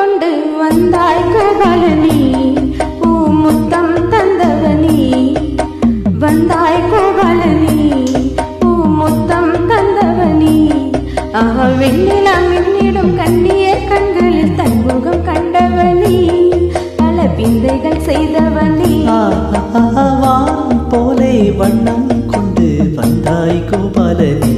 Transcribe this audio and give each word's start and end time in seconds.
கொண்டு 0.00 0.28
வந்தாய் 0.58 1.24
கோபாலனி. 1.34 2.18
பூ 3.00 3.08
முத்தம் 3.26 3.94
தந்தவனி. 4.10 4.98
வந்தாய் 6.18 6.82
கோபாலனி. 6.92 7.76
பூ 8.60 8.68
முத்தம் 8.68 9.52
தந்தவனி. 9.70 10.56
ஆஹா 11.32 11.66
வெண்ணிலாம் 11.80 12.46
மின்னிடும் 12.52 13.14
கண்ணியர் 13.16 13.88
கண்களில் 13.88 14.56
தன்முகம் 14.56 15.24
கண்டவனி. 15.30 16.16
பல 16.96 17.28
பிந்தைகள் 17.36 18.02
செய்தவனி. 18.08 18.94
போலை 20.88 21.50
வண்ணம் 21.50 22.26
கொண்டு 22.26 22.90
வந்தாய் 22.96 23.62
கோபாலனி. 23.70 24.49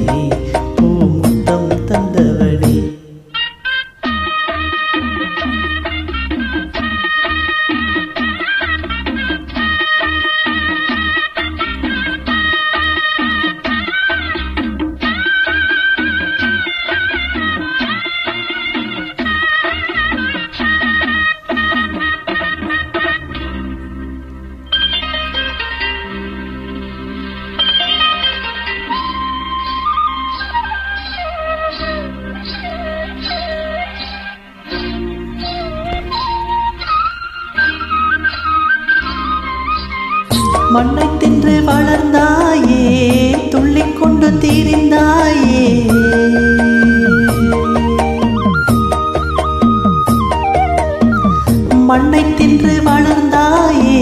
மண்ணை 40.72 41.06
தின்று 41.18 41.54
வளர்ந்தாயே 41.68 42.84
துள்ளி 43.50 43.84
கொண்டு 43.92 44.28
தீரிந்தாயே. 44.42 45.64
மண்ணை 51.88 52.22
தின்று 52.34 52.74
வளர்ந்தாயே 52.84 54.00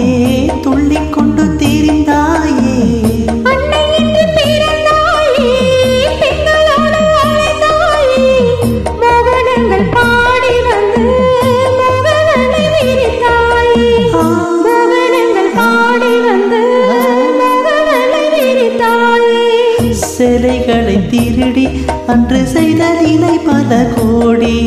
சிலைகளை 20.21 21.07
திருடி 21.09 21.85
அன்று 22.07 22.45
செய்த 22.45 23.01
நிலை 23.01 23.37
பல 23.37 23.85
கோடி. 23.95 24.57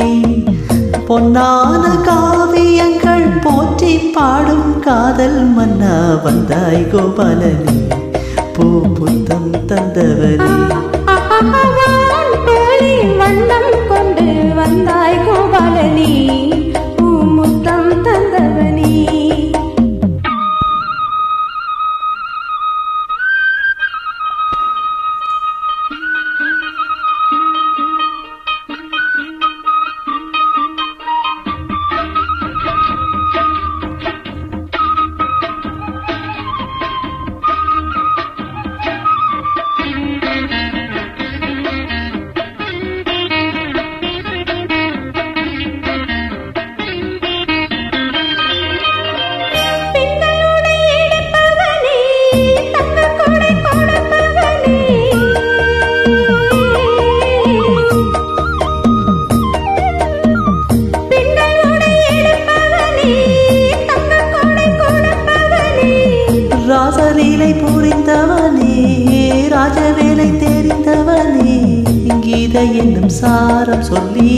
பொன்னான 1.09 1.83
காவியங்கள் 2.07 3.41
போற்றி 3.43 3.99
பாடும் 3.99 4.81
காதல் 4.81 5.45
மன்னா 5.45 6.21
வந்தாய் 6.25 6.87
கோபாலனி 6.93 7.77
பூ 8.53 8.81
புத்தம் 8.81 9.51
தந்தவனே. 9.67 10.51
வான் 13.19 13.87
கொண்டு 13.89 14.55
வந்தாய் 14.55 15.21
கோபாலனி. 15.27 16.54
கீதை 72.55 72.77
என்னும் 72.77 73.09
சாரம் 73.09 73.83
சொல்லி 73.83 74.35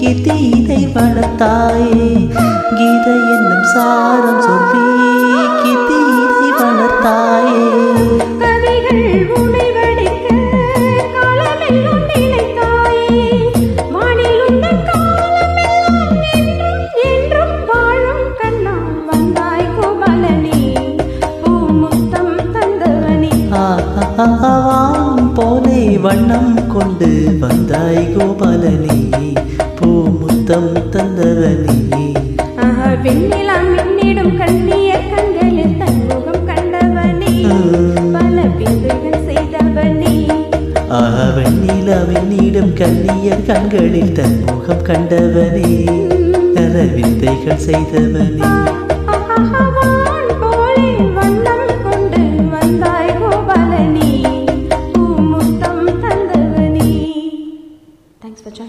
கீர்த்தியினை 0.00 0.92
வளர்த்தாயே. 0.92 2.08
கீதை 2.78 3.14
என்னும் 3.34 3.64
சாரம் 3.74 4.42
சொல்லி 4.42 4.84
கீர்த்தியினை 5.62 6.50
வளர்த்தாயே. 6.58 7.56
வண்ணம் 26.02 26.57
கொண்டு 26.78 27.08
வந்தாய் 27.40 28.02
கோபாலனே 28.14 28.96
பூமுத்தம் 29.78 30.68
தந்தவனே. 30.94 31.78
ஆஹா 32.64 32.88
வெண்ணிலா 33.04 33.56
மின்னிடும் 33.72 34.34
கண்ணியர் 34.40 35.08
கண்களில் 35.14 35.74
தன்முகம் 35.80 36.44
கண்டவனே 36.50 37.34
பல 38.14 38.36
விந்தைகள் 38.58 39.20
செய்தவனே. 39.28 40.14
வெண்ணிலவெண்ணிடம் 41.38 42.72
கண்ணியர் 42.82 43.46
கண்களில் 43.50 44.14
தன் 44.18 44.38
முகம் 44.46 44.86
கண்டவனே 44.90 45.74
விந்தைகள் 46.96 47.64
செய்தவனே. 47.68 48.48